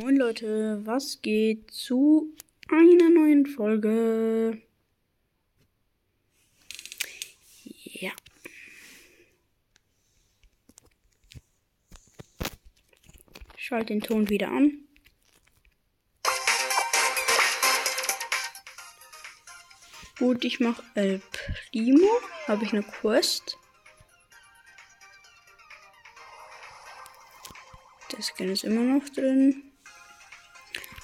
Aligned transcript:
Moin 0.00 0.16
Leute, 0.16 0.80
was 0.86 1.20
geht 1.20 1.70
zu 1.70 2.34
einer 2.66 3.10
neuen 3.10 3.44
Folge? 3.44 4.62
Ja. 7.82 8.12
Schalt 13.58 13.90
den 13.90 14.00
Ton 14.00 14.30
wieder 14.30 14.48
an. 14.48 14.88
Gut, 20.18 20.42
ich 20.46 20.58
mache 20.58 20.82
El 20.94 21.20
Primo. 21.70 22.08
Habe 22.48 22.64
ich 22.64 22.72
eine 22.72 22.82
Quest? 22.82 23.58
Der 28.10 28.22
Skin 28.22 28.48
ist 28.48 28.64
immer 28.64 28.84
noch 28.84 29.06
drin. 29.10 29.71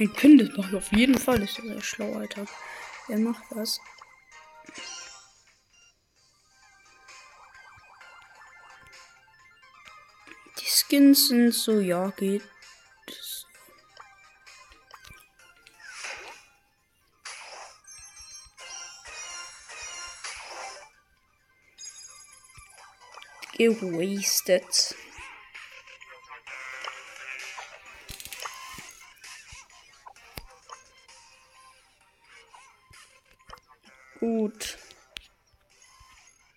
Ein 0.00 0.12
Pin, 0.12 0.38
das 0.38 0.56
mache 0.56 0.70
ich 0.70 0.76
auf 0.76 0.92
jeden 0.92 1.16
Fall. 1.16 1.38
Das 1.38 1.50
ist 1.50 1.58
ja 1.58 1.64
sehr 1.64 1.80
schlau, 1.80 2.14
Alter. 2.14 2.46
Wer 3.06 3.18
macht 3.18 3.44
das? 3.50 3.78
Die 10.58 10.66
Skins 10.66 11.28
sind 11.28 11.52
so, 11.52 11.78
ja, 11.78 12.10
geht. 12.10 12.42
Gewastet. 23.56 24.96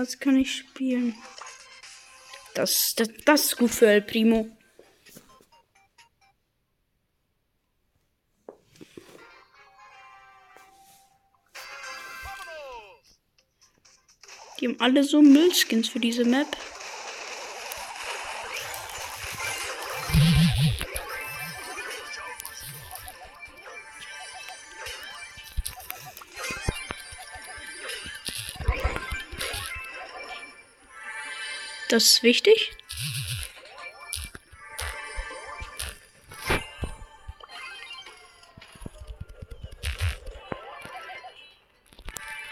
Was 0.00 0.18
kann 0.18 0.36
ich 0.36 0.56
spielen? 0.56 1.14
Das, 2.54 2.94
das, 2.96 3.08
das 3.26 3.44
ist 3.44 3.58
gut 3.58 3.70
für 3.70 3.86
El 3.86 4.00
Primo. 4.00 4.48
Die 14.58 14.68
haben 14.68 14.80
alle 14.80 15.04
so 15.04 15.20
Müllskins 15.20 15.90
für 15.90 16.00
diese 16.00 16.24
Map. 16.24 16.48
Das 31.90 32.04
ist 32.04 32.22
wichtig. 32.22 32.70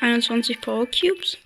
Einundzwanzig 0.01 0.61
Power 0.61 0.87
Cubes. 0.87 1.39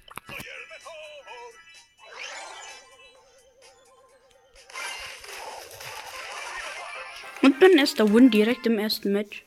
Und 7.42 7.60
mein 7.60 7.72
erster 7.72 8.10
Win 8.10 8.30
direkt 8.30 8.66
im 8.66 8.78
ersten 8.78 9.12
Match. 9.12 9.44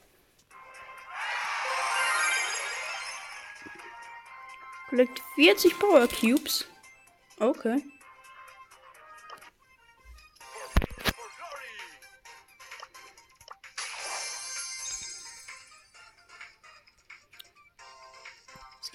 Collect 4.90 5.20
40 5.34 5.80
Power 5.80 6.08
Cubes. 6.08 6.68
Okay. 7.40 7.84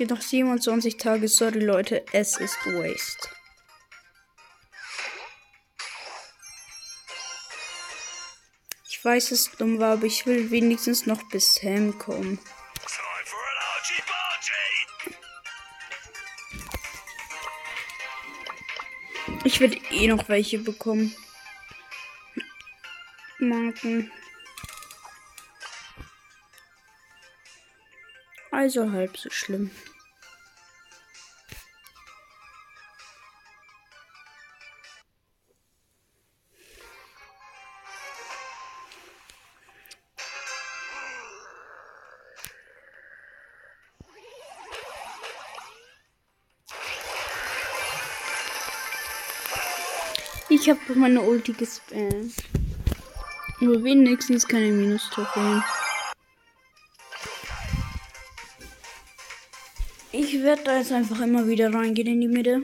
Geht 0.00 0.08
noch 0.08 0.22
27 0.22 0.96
Tage. 0.96 1.28
Sorry, 1.28 1.58
Leute. 1.58 2.06
Es 2.12 2.38
ist 2.38 2.56
Waste. 2.64 3.28
Ich 8.88 9.04
weiß, 9.04 9.30
es 9.32 9.50
dumm 9.58 9.78
war, 9.78 9.92
aber 9.92 10.06
ich 10.06 10.24
will 10.24 10.50
wenigstens 10.50 11.04
noch 11.04 11.22
bis 11.28 11.56
Sam 11.56 11.98
kommen. 11.98 12.38
Ich 19.44 19.60
werde 19.60 19.76
eh 19.90 20.06
noch 20.06 20.30
welche 20.30 20.60
bekommen. 20.60 21.14
Marken. 23.38 24.10
Also 28.50 28.90
halb 28.92 29.18
so 29.18 29.28
schlimm. 29.28 29.70
Ich 50.60 50.68
habe 50.68 50.94
meine 50.94 51.22
Ulti 51.22 51.54
gespammt. 51.54 52.34
Nur 53.60 53.82
wenigstens 53.82 54.46
keine 54.46 54.70
Minus-Trophäen. 54.72 55.64
Ich 60.12 60.42
werde 60.42 60.62
da 60.64 60.76
jetzt 60.76 60.92
einfach 60.92 61.18
immer 61.20 61.46
wieder 61.46 61.72
reingehen 61.72 62.08
in 62.08 62.20
die 62.20 62.28
Mitte. 62.28 62.62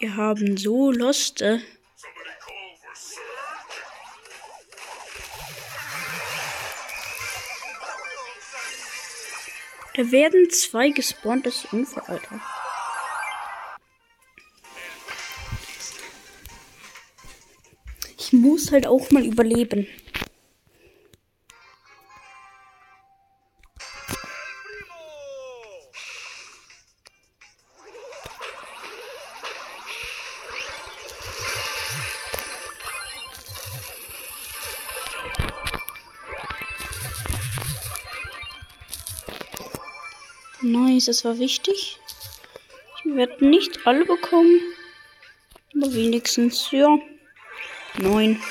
Die 0.00 0.10
haben 0.10 0.56
so 0.56 0.90
Loste. 0.92 1.60
Da 9.96 10.12
werden 10.12 10.50
zwei 10.50 10.90
gespawnt, 10.90 11.46
das 11.46 11.64
ist 11.64 11.72
Unfall, 11.72 12.04
Alter. 12.06 12.40
Ich 18.18 18.34
muss 18.34 18.72
halt 18.72 18.86
auch 18.86 19.10
mal 19.10 19.24
überleben. 19.24 19.86
Nice, 40.66 41.04
das 41.04 41.24
war 41.24 41.38
wichtig. 41.38 42.00
Ich 42.98 43.14
werde 43.14 43.46
nicht 43.46 43.86
alle 43.86 44.04
bekommen. 44.04 44.60
Aber 45.76 45.94
wenigstens, 45.94 46.72
ja. 46.72 46.88
Neun. 47.98 48.42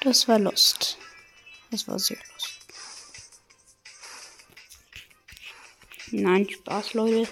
Das 0.00 0.26
war 0.26 0.40
Lost. 0.40 0.98
Das 1.70 1.86
war 1.86 2.00
sehr 2.00 2.18
Nein, 6.20 6.48
Spaß, 6.50 6.94
Leute. 6.94 7.28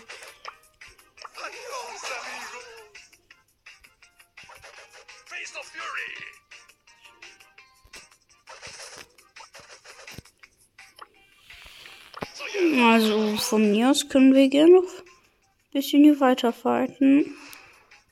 Also 12.78 13.36
von 13.36 13.70
mir 13.72 13.90
aus 13.90 14.08
können 14.08 14.34
wir 14.34 14.48
gerne 14.48 14.72
noch 14.74 14.82
ein 14.82 15.72
bisschen 15.72 16.04
hier 16.04 16.20
weiterfighten. 16.20 17.36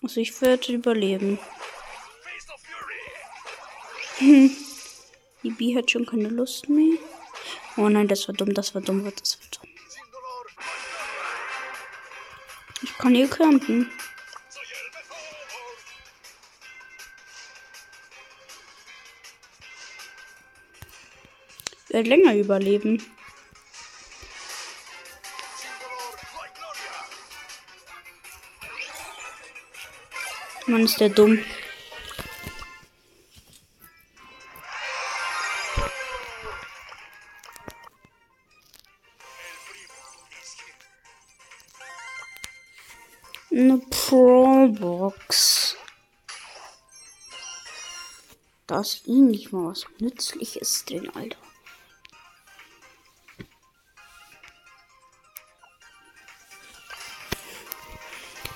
Also 0.03 0.21
ich 0.21 0.41
werde 0.43 0.73
überleben. 0.73 1.39
Fury! 4.19 4.51
Die 5.43 5.51
Bi 5.51 5.75
hat 5.75 5.91
schon 5.91 6.07
keine 6.07 6.29
Lust 6.29 6.69
mehr. 6.69 6.99
Oh 7.77 7.89
nein, 7.89 8.09
das 8.09 8.27
war 8.27 8.35
dumm, 8.35 8.55
das 8.55 8.75
war 8.75 8.83
dumm, 8.83 9.05
das 9.05 9.39
war 9.41 9.49
dumm. 9.51 9.74
Kann 13.05 13.15
hier 13.15 13.29
campen. 13.29 13.91
werde 21.91 22.09
länger 22.09 22.35
überleben. 22.35 23.05
Mann, 30.67 30.85
ist 30.85 30.99
der 30.99 31.11
dumm. 31.11 31.45
Ist 48.85 49.07
ihm 49.07 49.29
nicht 49.29 49.51
mal 49.51 49.71
was 49.71 49.87
Nützliches 49.99 50.85
drin, 50.85 51.09
Alter. 51.15 51.39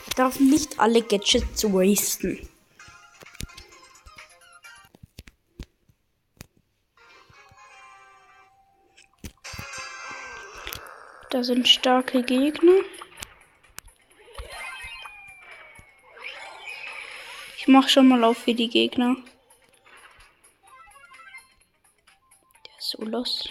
Ich 0.07 0.15
darf 0.17 0.39
nicht 0.39 0.79
alle 0.79 1.01
Gadgets 1.01 1.65
wasten. 1.65 2.47
Da 11.31 11.43
sind 11.43 11.67
starke 11.67 12.23
Gegner. 12.23 12.83
Ich 17.57 17.67
mach 17.67 17.89
schon 17.89 18.09
mal 18.09 18.23
auf 18.25 18.37
für 18.37 18.53
die 18.53 18.69
Gegner. 18.69 19.17
So 22.89 23.05
los. 23.05 23.51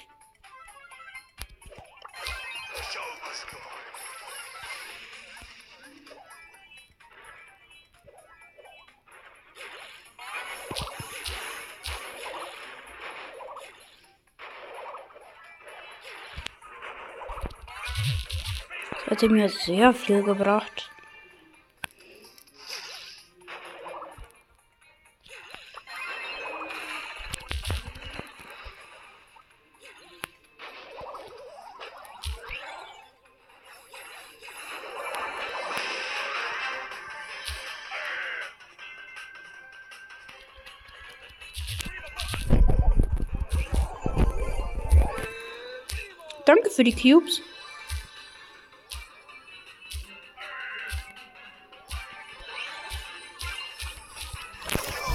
Das 19.05 19.23
hätte 19.23 19.29
mir 19.29 19.49
sehr 19.49 19.93
viel 19.93 20.21
gebracht. 20.23 20.91
Danke 46.47 46.69
für 46.69 46.85
die 46.85 46.95
Cubes. 46.95 47.41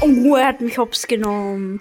Oh, 0.02 0.37
er 0.37 0.49
hat 0.49 0.61
mich 0.61 0.76
hops 0.76 1.06
genommen. 1.06 1.81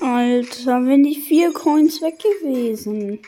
Alter, 0.00 0.84
wenn 0.86 1.04
die 1.04 1.20
vier 1.20 1.52
Coins 1.52 2.02
weg 2.02 2.18
gewesen. 2.18 3.20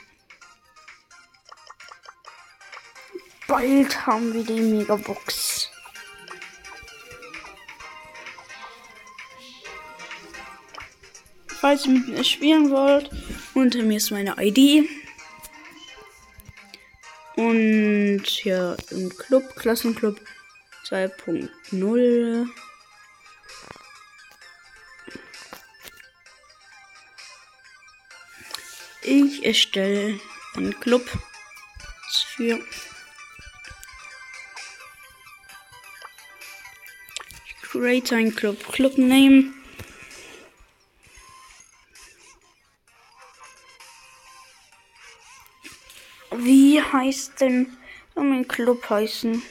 Bald 3.46 4.06
haben 4.06 4.32
wir 4.32 4.42
die 4.42 4.60
Megabox. 4.60 5.70
Falls 11.46 11.86
ihr 11.86 11.92
mit 11.92 12.08
mir 12.08 12.24
spielen 12.24 12.70
wollt, 12.70 13.10
unter 13.54 13.82
mir 13.82 13.98
ist 13.98 14.10
meine 14.10 14.34
ID. 14.38 14.88
Und 17.36 18.22
hier 18.26 18.76
im 18.90 19.14
Club, 19.16 19.56
Klassenclub 19.56 20.20
2.0. 20.86 22.46
Ich 29.02 29.44
erstelle 29.44 30.18
einen 30.54 30.78
Club 30.80 31.06
für 32.36 32.58
Create 37.74 38.12
ein 38.12 38.32
Club. 38.32 38.56
Club 38.68 38.96
Name. 38.98 39.52
Wie 46.36 46.80
heißt 46.80 47.40
denn 47.40 47.76
soll 48.14 48.22
mein 48.22 48.46
Club 48.46 48.88
heißen? 48.88 49.42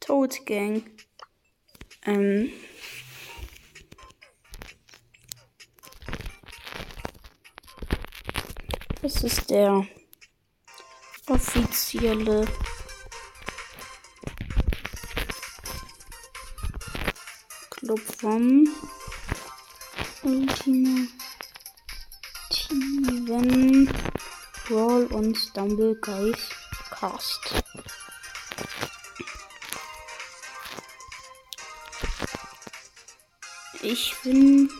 Toad 0.00 0.44
Gang. 0.46 0.82
Ähm. 2.04 2.52
Das 9.02 9.22
ist 9.22 9.50
der 9.50 9.86
offizielle 11.28 12.46
Club 17.70 18.00
vom 18.20 18.68
ultimativen 20.22 21.08
Brawl 24.68 25.04
und 25.06 25.36
Stumble 25.36 25.94
Guys 26.00 26.50
Cast. 26.90 27.64
Ich 33.82 34.14
bin 34.22 34.70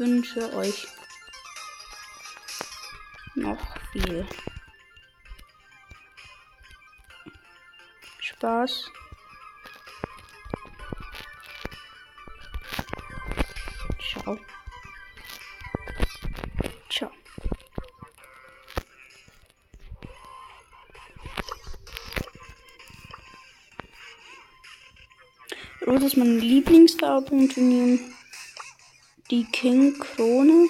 wünsche 0.00 0.50
euch 0.54 0.88
noch 3.34 3.76
viel 3.92 4.26
Spaß. 8.18 8.90
Ciao. 14.00 14.38
Ciao. 16.88 17.10
Rot 25.86 26.02
ist 26.02 26.16
meine 26.16 26.38
Lieblingsfarbe 26.38 27.48
Turnier 27.48 27.98
die 29.30 29.44
King-Krone. 29.44 30.66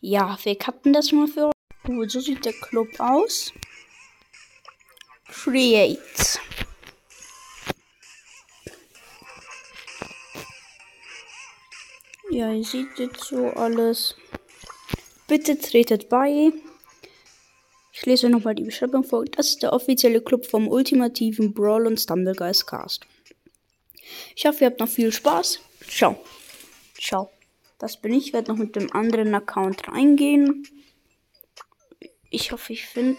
Ja, 0.00 0.38
wir 0.42 0.56
kappen 0.56 0.92
das 0.92 1.12
mal 1.12 1.26
für 1.26 1.46
euch. 1.46 2.10
So 2.10 2.20
sieht 2.20 2.44
der 2.44 2.52
Club 2.52 2.88
aus. 2.98 3.52
Create. 5.28 6.40
Ja, 12.30 12.52
ihr 12.52 12.64
seht 12.64 12.98
jetzt 12.98 13.24
so 13.24 13.50
alles. 13.50 14.16
Bitte 15.26 15.58
tretet 15.58 16.08
bei. 16.08 16.52
Ich 18.06 18.10
lese 18.10 18.28
nochmal 18.28 18.54
die 18.54 18.62
Beschreibung 18.62 19.02
vor. 19.02 19.24
Das 19.24 19.48
ist 19.48 19.64
der 19.64 19.72
offizielle 19.72 20.20
Club 20.20 20.46
vom 20.46 20.68
ultimativen 20.68 21.52
Brawl 21.52 21.88
und 21.88 21.98
Stumblegeist 21.98 22.64
Cast. 22.64 23.04
Ich 24.36 24.46
hoffe, 24.46 24.60
ihr 24.60 24.70
habt 24.70 24.78
noch 24.78 24.86
viel 24.86 25.10
Spaß. 25.10 25.58
Ciao. 25.88 26.16
Ciao. 26.96 27.32
Das 27.80 28.00
bin 28.00 28.14
ich. 28.14 28.28
Ich 28.28 28.32
werde 28.32 28.52
noch 28.52 28.58
mit 28.58 28.76
dem 28.76 28.92
anderen 28.92 29.34
Account 29.34 29.88
reingehen. 29.88 30.68
Ich 32.30 32.52
hoffe, 32.52 32.74
ich 32.74 32.86
finde 32.86 33.18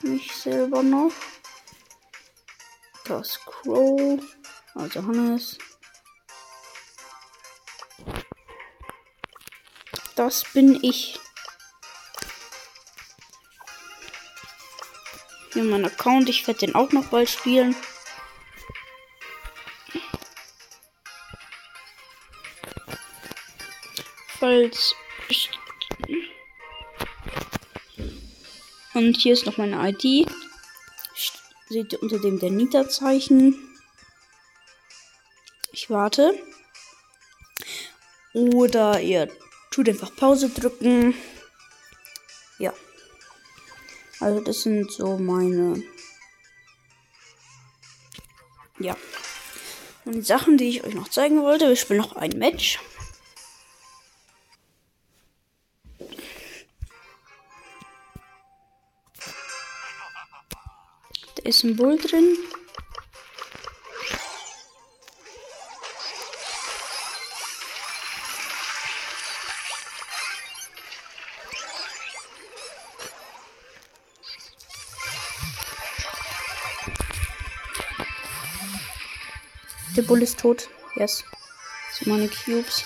mich 0.00 0.32
selber 0.32 0.82
noch. 0.82 1.12
Das 3.04 3.38
Crow. 3.44 4.22
Also 4.74 5.04
Hannes. 5.06 5.58
Das 10.16 10.46
bin 10.54 10.78
ich. 10.80 11.20
Hier 15.54 15.62
mein 15.64 15.84
Account. 15.84 16.28
Ich 16.28 16.46
werde 16.46 16.60
den 16.60 16.74
auch 16.74 16.90
noch 16.90 17.06
bald 17.06 17.30
spielen. 17.30 17.76
Falls. 24.40 24.94
Und 28.94 29.16
hier 29.16 29.32
ist 29.32 29.46
noch 29.46 29.56
meine 29.56 29.88
ID. 29.88 30.28
Seht 31.68 31.92
ihr 31.92 32.02
unter 32.02 32.18
dem 32.18 32.40
der 32.40 32.50
Nita-Zeichen. 32.50 33.76
Ich 35.72 35.88
warte. 35.88 36.34
Oder 38.32 39.00
ihr 39.00 39.28
tut 39.70 39.88
einfach 39.88 40.14
Pause 40.16 40.48
drücken. 40.48 41.14
Ja. 42.58 42.72
Also 44.20 44.40
das 44.40 44.62
sind 44.62 44.90
so 44.90 45.18
meine. 45.18 45.82
Ja. 48.78 48.96
Und 50.04 50.14
die 50.14 50.22
Sachen, 50.22 50.56
die 50.56 50.68
ich 50.68 50.84
euch 50.84 50.94
noch 50.94 51.08
zeigen 51.08 51.42
wollte. 51.42 51.68
Wir 51.68 51.76
spielen 51.76 52.00
noch 52.00 52.16
ein 52.16 52.38
Match. 52.38 52.78
Da 61.36 61.42
ist 61.44 61.64
ein 61.64 61.76
Bull 61.76 61.98
drin. 61.98 62.36
Bull 80.14 80.22
ist 80.22 80.38
tot. 80.38 80.68
Yes. 80.94 81.24
Sind 81.92 82.06
meine 82.06 82.28
Cubes. 82.28 82.84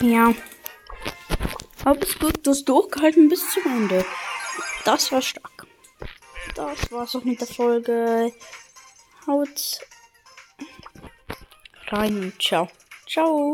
Ja. 0.00 0.34
Aber 1.84 2.02
ist 2.02 2.18
gut, 2.18 2.46
du 2.46 2.50
hast 2.50 2.64
durchgehalten 2.64 3.28
bis 3.28 3.50
zum 3.50 3.64
Ende. 3.66 4.04
Das 4.84 5.12
war 5.12 5.22
stark. 5.22 5.66
Das 6.54 6.90
war's 6.92 7.16
auch 7.16 7.24
mit 7.24 7.40
der 7.40 7.46
Folge. 7.46 8.32
Haut 9.26 9.80
rein 11.88 12.32
ciao. 12.38 12.68
Ciao. 13.06 13.52